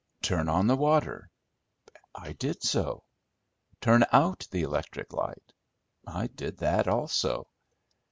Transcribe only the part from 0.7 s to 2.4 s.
water." I